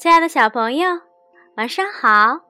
[0.00, 0.98] 亲爱的小朋友，
[1.58, 2.40] 晚上好！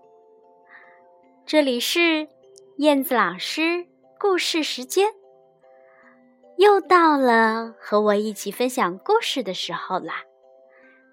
[1.44, 2.28] 这里是
[2.76, 3.88] 燕子老师
[4.20, 5.12] 故事时间，
[6.58, 10.22] 又到了和我一起分享故事的时候啦。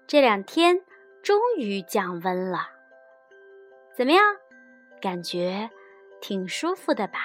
[0.06, 0.80] 这两天
[1.24, 2.68] 终于降温了，
[3.96, 4.22] 怎么样？
[5.02, 5.68] 感觉
[6.20, 7.18] 挺舒服的吧？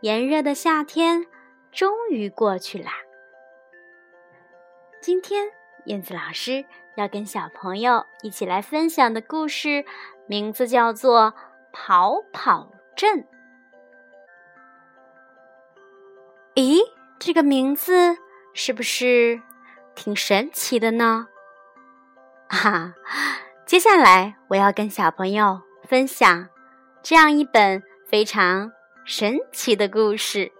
[0.00, 1.26] 炎热的夏天
[1.70, 2.92] 终于过去啦。
[5.02, 5.44] 今天
[5.84, 6.64] 燕子老师。
[6.96, 9.84] 要跟小朋友一起来分享的故事，
[10.26, 11.32] 名字叫做
[11.72, 13.18] 《跑跑镇》。
[16.54, 16.80] 咦，
[17.18, 18.16] 这个名字
[18.52, 19.40] 是不是
[19.94, 21.28] 挺神奇的呢？
[22.48, 22.94] 哈，
[23.64, 26.48] 接下来我要跟小朋友分享
[27.02, 28.72] 这样一本非常
[29.04, 30.52] 神奇的故事。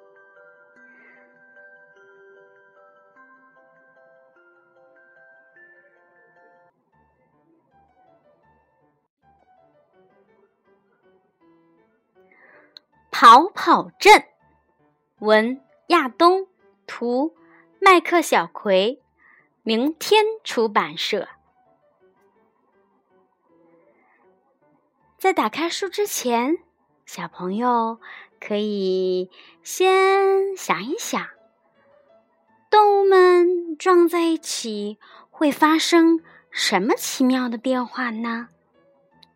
[13.23, 14.25] 跑跑镇，
[15.19, 16.47] 文亚东，
[16.87, 17.37] 图
[17.79, 19.03] 麦克小葵，
[19.63, 21.29] 明天出版社。
[25.19, 26.57] 在打开书之前，
[27.05, 28.01] 小朋友
[28.41, 29.31] 可以
[29.63, 31.29] 先想一想：
[32.71, 34.99] 动物们撞在一起
[35.29, 38.49] 会发生什么奇妙的变化呢？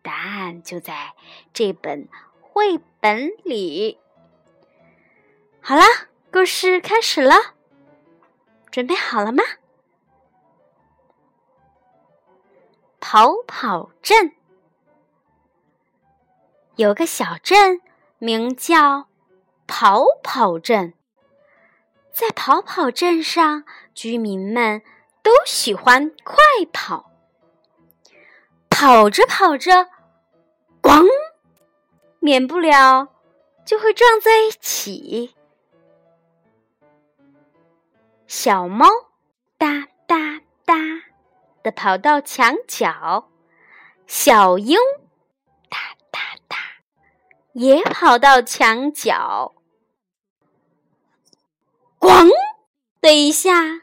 [0.01, 1.13] 答案就在
[1.53, 2.09] 这本。
[2.57, 3.99] 绘本里，
[5.59, 5.81] 好了，
[6.31, 7.35] 故事开始了，
[8.71, 9.43] 准备好了吗？
[13.01, 14.31] 跑跑镇
[16.77, 17.81] 有个小镇，
[18.19, 19.09] 名叫
[19.67, 20.93] 跑跑镇。
[22.13, 24.81] 在跑跑镇上，居民们
[25.21, 26.37] 都喜欢快
[26.71, 27.11] 跑，
[28.69, 29.89] 跑着跑着，
[30.81, 31.05] 咣！
[32.25, 33.09] 免不了
[33.67, 35.35] 就会撞在一起。
[38.25, 38.87] 小猫
[39.59, 40.75] 哒哒哒
[41.61, 43.29] 的跑到墙角，
[44.07, 44.75] 小鹰
[45.69, 45.77] 哒
[46.09, 46.57] 哒哒
[47.53, 49.53] 也跑到墙角，
[51.99, 52.31] 咣
[53.01, 53.81] 的一下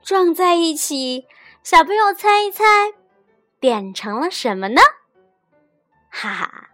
[0.00, 1.26] 撞在一起。
[1.64, 2.94] 小朋友猜一猜，
[3.58, 4.80] 变成了什么呢？
[6.08, 6.70] 哈哈。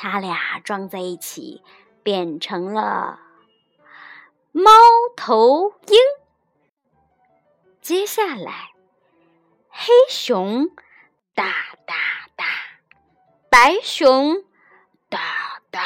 [0.00, 1.60] 他俩撞在一起，
[2.04, 3.18] 变成了
[4.52, 4.70] 猫
[5.16, 5.98] 头鹰。
[7.80, 8.70] 接下来，
[9.68, 10.68] 黑熊
[11.34, 11.52] 哒
[11.84, 11.94] 哒
[12.36, 12.44] 哒，
[13.50, 14.44] 白熊
[15.08, 15.18] 哒
[15.72, 15.80] 哒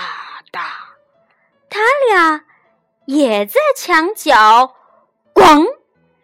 [0.50, 0.60] 哒，
[1.70, 2.44] 他俩
[3.06, 4.76] 也在墙角
[5.32, 5.64] “咣”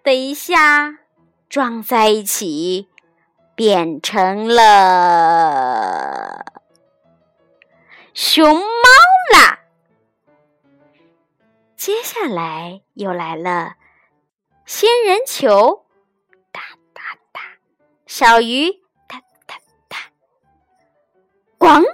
[0.04, 0.98] 的一下
[1.48, 2.90] 撞在一起，
[3.54, 6.44] 变成了。
[8.20, 8.62] 熊猫
[9.32, 9.60] 啦！
[11.76, 13.76] 接下来又来了
[14.66, 15.86] 仙人球，
[16.50, 16.60] 哒
[16.92, 17.40] 哒哒；
[18.08, 18.72] 小鱼，
[19.06, 19.54] 哒哒
[19.86, 19.98] 哒。
[21.60, 21.84] 咣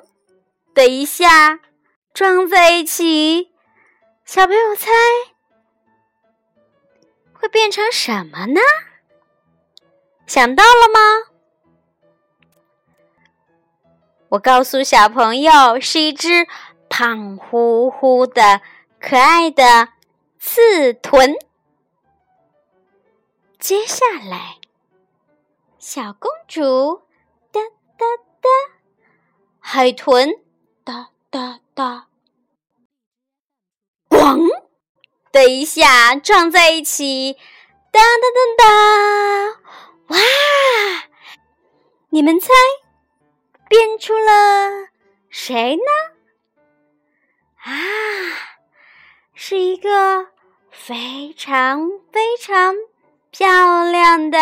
[0.72, 1.60] 的一下
[2.14, 3.52] 撞在一起，
[4.24, 4.90] 小朋友猜
[7.34, 8.60] 会变成什么呢？
[10.26, 11.33] 想到了吗？
[14.34, 16.48] 我告诉小朋友，是一只
[16.88, 18.60] 胖乎乎的、
[19.00, 19.90] 可爱的
[20.40, 21.36] 刺豚。
[23.60, 24.56] 接下来，
[25.78, 27.02] 小公主
[27.52, 27.60] 哒
[27.96, 28.04] 哒
[28.40, 28.48] 哒，
[29.60, 30.28] 海豚
[30.82, 32.08] 哒哒哒，
[34.08, 34.48] 咣
[35.30, 37.34] 的一下撞在一起，
[37.92, 38.26] 哒哒
[38.58, 39.60] 哒哒，
[40.08, 40.18] 哇！
[42.08, 42.48] 你们猜？
[43.76, 44.86] 变出了
[45.30, 45.82] 谁呢？
[47.56, 47.72] 啊，
[49.34, 50.28] 是一个
[50.70, 52.76] 非常非常
[53.32, 54.38] 漂亮的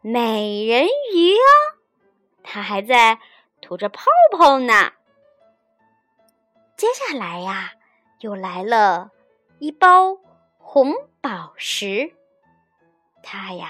[0.00, 1.76] 美人鱼哦，
[2.42, 3.18] 它还在
[3.60, 4.92] 吐着泡泡呢。
[6.74, 7.72] 接下来呀，
[8.20, 9.10] 又来了
[9.58, 10.16] 一包
[10.56, 12.14] 红宝石，
[13.22, 13.68] 它呀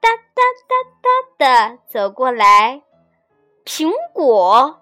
[0.00, 2.82] 哒哒哒哒的走过来。
[3.66, 4.80] 苹果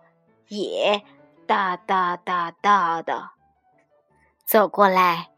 [0.48, 1.02] 也
[1.46, 3.31] 哒哒哒哒的
[4.44, 5.31] 走过来，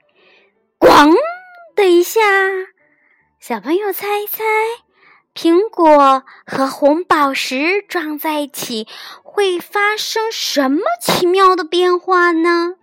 [0.81, 1.15] 咣
[1.77, 2.21] 的一下，
[3.39, 4.43] 小朋友猜一猜，
[5.33, 8.89] 苹果和红宝石撞在一起
[9.23, 12.75] 会发生什么奇妙的变化呢？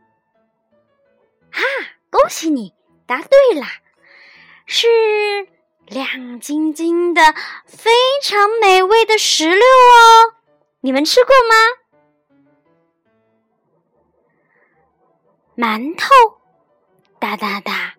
[1.51, 1.61] 哈，
[2.09, 2.73] 恭喜你
[3.05, 3.67] 答对啦！
[4.65, 4.87] 是
[5.87, 7.21] 亮晶晶的、
[7.65, 7.91] 非
[8.23, 10.35] 常美味的石榴哦。
[10.85, 11.55] 你们吃过吗？
[15.55, 16.09] 馒头，
[17.21, 17.93] 哒哒哒；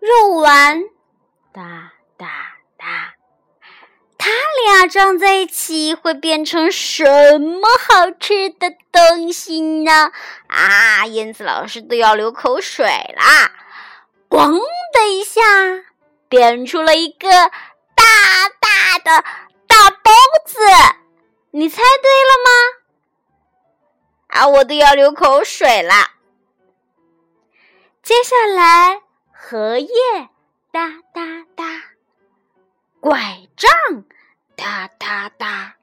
[0.00, 0.82] 肉丸，
[1.52, 2.26] 哒哒
[2.76, 3.14] 哒。
[4.18, 4.30] 它
[4.64, 10.10] 俩装在一起会变成什么好吃的东西呢？
[10.48, 12.84] 啊，燕子老师都要流口水
[13.16, 13.52] 啦！
[14.28, 14.58] 咣
[14.92, 15.40] 的一下，
[16.28, 18.04] 变出了一个大
[18.58, 19.24] 大的
[19.68, 20.10] 大包
[20.44, 20.58] 子。
[21.52, 22.50] 你猜对了吗？
[24.28, 25.92] 啊，我都要流口水了。
[28.02, 29.02] 接下来，
[29.32, 29.88] 荷叶
[30.70, 31.64] 哒哒哒，
[33.00, 34.04] 拐杖
[34.54, 35.74] 哒哒哒，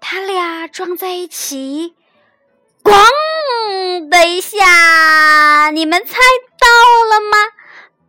[0.00, 1.96] 它俩撞在一起，
[2.82, 6.18] 咣的一下，你们猜
[6.58, 6.66] 到
[7.08, 7.38] 了吗？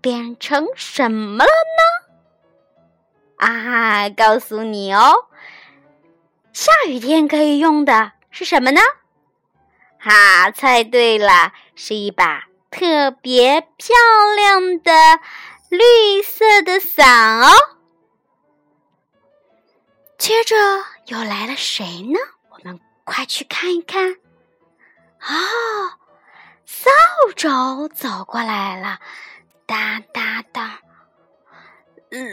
[0.01, 3.45] 变成什么了呢？
[3.45, 5.27] 啊，告诉你哦。
[6.59, 8.81] 下雨天可以用的是什么呢？
[9.97, 13.95] 哈，猜对了，是一把特别漂
[14.35, 14.91] 亮的
[15.69, 17.47] 绿色的伞哦。
[20.17, 20.57] 接着
[21.05, 22.19] 又来了谁呢？
[22.49, 24.15] 我们快去看一看。
[25.21, 25.95] 哦，
[26.65, 26.89] 扫
[27.37, 28.99] 帚走过来了，
[29.65, 30.81] 哒哒哒。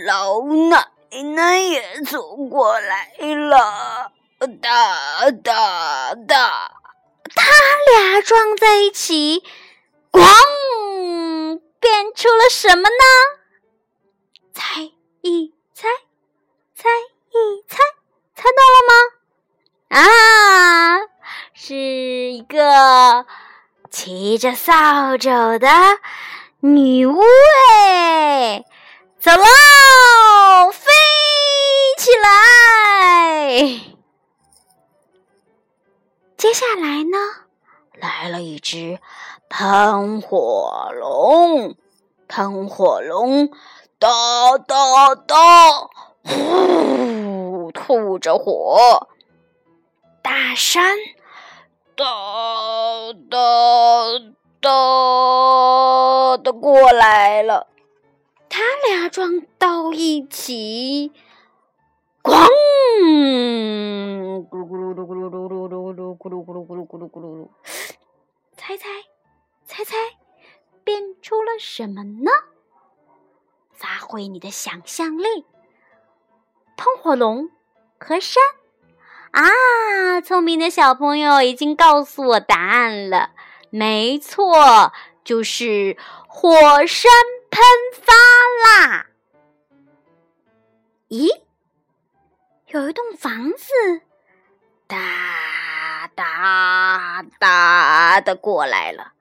[0.04, 0.84] 老奶
[1.32, 4.10] 奶也走过来了。
[4.38, 6.70] 哒哒哒，
[7.34, 7.50] 他
[7.90, 9.42] 俩撞在一起，
[10.12, 10.22] 咣，
[11.80, 13.04] 变出了什么呢？
[14.52, 14.92] 猜
[15.22, 15.88] 一猜，
[16.74, 16.88] 猜
[17.30, 17.78] 一猜，
[18.34, 18.92] 猜到了吗？
[19.88, 21.00] 啊，
[21.54, 23.24] 是一个
[23.90, 25.68] 骑着扫帚的
[26.60, 27.22] 女巫
[27.80, 28.64] 哎，
[29.18, 29.46] 走了，
[37.10, 37.18] 呢，
[37.94, 38.98] 来了一只
[39.48, 41.74] 喷火龙，
[42.28, 43.48] 喷火龙
[43.98, 44.08] 哒
[44.58, 45.36] 哒哒，
[46.24, 49.08] 呼，吐着火。
[50.22, 50.96] 大山
[51.94, 52.04] 哒
[53.30, 53.38] 哒
[54.60, 57.68] 哒的过来了，
[58.48, 61.12] 他俩撞到一起，
[62.26, 62.34] 咣！
[64.50, 67.48] 咕噜咕噜噜咕噜噜噜噜噜咕噜咕噜咕噜咕噜咕噜噜，
[68.56, 68.88] 猜猜
[69.64, 69.94] 猜猜，
[70.82, 72.32] 变出了什么呢？
[73.72, 75.46] 发挥你的想象力。
[76.76, 77.48] 喷火龙
[78.00, 78.42] 和山
[79.30, 83.30] 啊，聪明的小朋友已经告诉我答案了，
[83.70, 84.92] 没错，
[85.22, 85.96] 就是
[86.26, 86.50] 火
[86.86, 87.12] 山
[87.50, 87.62] 喷
[87.92, 88.12] 发
[88.64, 89.06] 啦。
[91.08, 91.28] 咦？
[92.68, 93.72] 有一栋房子，
[94.88, 99.12] 哒哒哒的过来了。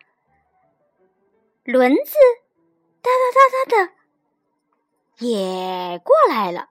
[1.63, 2.15] 轮子，
[3.03, 3.91] 哒哒哒哒的，
[5.19, 6.69] 也过来了。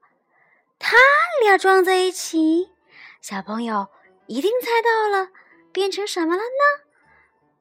[0.80, 0.96] 他
[1.42, 2.72] 俩撞在一起，
[3.20, 3.86] 小朋友
[4.26, 5.28] 一定猜到了，
[5.70, 6.82] 变成什么了呢？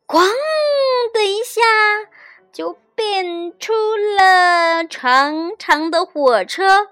[0.08, 0.28] 咣
[1.14, 1.62] 的一下，
[2.52, 6.90] 就变出了长长的火车。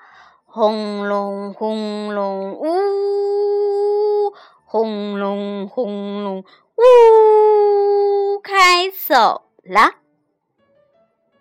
[0.54, 4.34] 轰隆轰隆呜，
[4.66, 6.44] 轰隆轰隆
[6.76, 9.94] 呜，开走了。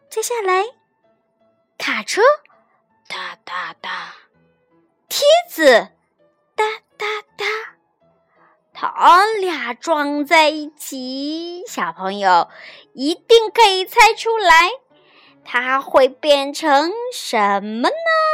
[0.09, 0.63] 接下来，
[1.77, 2.23] 卡车
[3.09, 4.15] 哒哒哒，
[5.09, 5.89] 梯子
[6.55, 6.65] 哒
[6.97, 7.47] 哒哒，
[8.73, 12.47] 它俩撞在一起，小朋友
[12.93, 14.71] 一定可以猜出来，
[15.45, 18.30] 它会变成什么呢？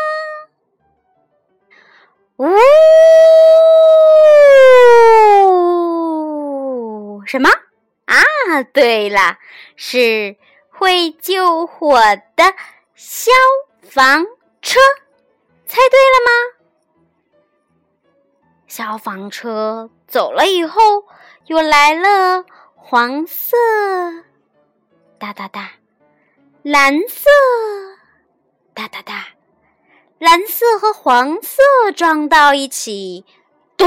[2.39, 2.47] 呜！
[7.27, 7.49] 什么
[8.05, 8.63] 啊？
[8.73, 9.39] 对了，
[9.75, 10.37] 是
[10.71, 11.99] 会救火
[12.37, 12.55] 的
[12.95, 13.33] 消
[13.83, 14.25] 防
[14.61, 14.79] 车。
[15.67, 16.31] 猜对了吗？
[18.69, 21.07] 消防车走了以后，
[21.47, 23.57] 又来了黄色，
[25.19, 25.63] 哒哒哒；
[26.63, 27.31] 蓝色，
[28.75, 29.36] 哒哒哒。
[30.19, 31.63] 蓝色和黄色
[31.95, 33.27] 撞到一起，
[33.77, 33.87] 咚，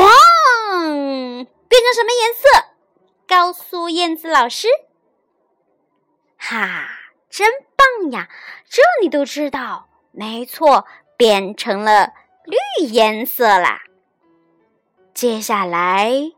[1.67, 2.47] 变成什么颜色？
[3.27, 4.67] 告诉燕子老师。
[6.37, 6.87] 哈，
[7.29, 8.29] 真棒呀！
[8.69, 10.85] 这你都知道，没错，
[11.17, 12.13] 变成了
[12.45, 13.81] 绿颜色啦。
[15.13, 16.31] 接下来，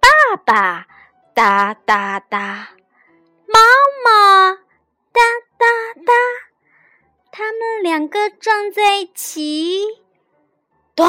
[0.00, 0.86] 爸爸
[1.34, 2.68] 哒哒哒，
[3.46, 3.60] 妈
[4.04, 4.54] 妈
[5.12, 5.20] 哒
[5.58, 5.66] 哒
[6.06, 6.47] 哒。
[7.38, 9.84] 他们两个撞在一起，
[10.96, 11.06] 咚，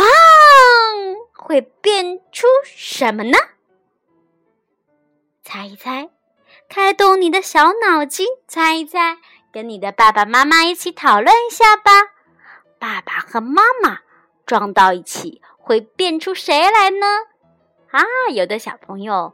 [1.33, 3.35] 会变出什么呢？
[5.43, 6.11] 猜一猜，
[6.69, 9.17] 开动你的小脑筋，猜一猜，
[9.51, 11.91] 跟你的爸爸妈妈一起讨论一下吧。
[12.77, 14.01] 爸爸和妈妈
[14.45, 17.07] 撞到一起，会变出谁来呢？
[17.89, 19.33] 啊，有的小朋友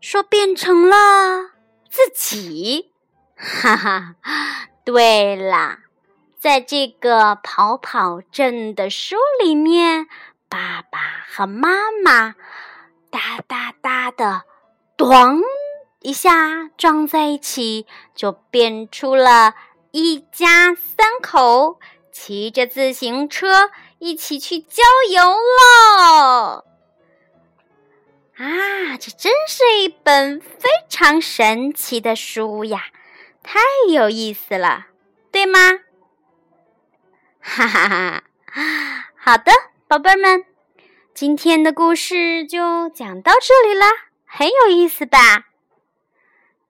[0.00, 1.52] 说变成了
[1.88, 2.90] 自己，
[3.36, 4.16] 哈哈。
[4.88, 5.80] 对啦，
[6.40, 10.06] 在这个跑跑镇的书里面，
[10.48, 12.34] 爸爸和妈妈
[13.10, 14.44] 哒哒哒的，
[14.96, 15.42] 咚
[16.00, 19.56] 一下撞在一起，就变出了
[19.90, 21.78] 一家三口，
[22.10, 23.68] 骑着自行车
[23.98, 26.64] 一起去郊游喽。
[28.38, 32.84] 啊，这真是一本非常神奇的书呀！
[33.50, 34.88] 太有意思了，
[35.32, 35.58] 对吗？
[37.40, 38.22] 哈哈哈！
[39.16, 39.50] 好的，
[39.88, 40.44] 宝贝儿们，
[41.14, 43.86] 今天的故事就讲到这里啦，
[44.26, 45.46] 很有意思吧？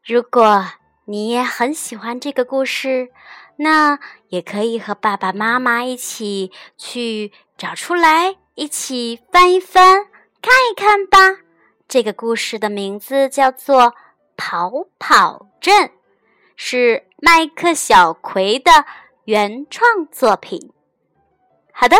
[0.05, 0.67] 如果
[1.07, 3.09] 你也很喜欢这个故事，
[3.57, 10.05] 那也可以和爸爸妈妈一起去找出来，一起翻一翻，
[10.41, 11.43] 看一看吧。
[11.89, 13.83] 这个故事的名字叫做
[14.37, 15.89] 《跑跑镇》。
[16.61, 18.85] 是麦克小葵的
[19.27, 20.73] 原创作品。
[21.73, 21.97] 好的，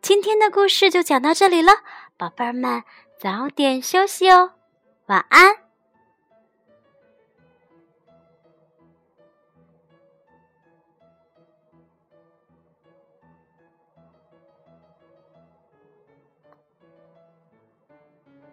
[0.00, 1.72] 今天的故事就讲到这里了，
[2.16, 2.84] 宝贝儿们
[3.20, 4.52] 早点休息哦，
[5.06, 5.56] 晚安。